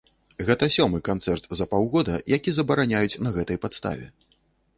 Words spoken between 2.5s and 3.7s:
забараняюць на гэтай